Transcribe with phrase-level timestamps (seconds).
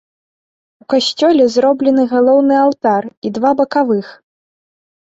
[0.83, 4.07] У касцёле зроблены галоўны алтар і два бакавых.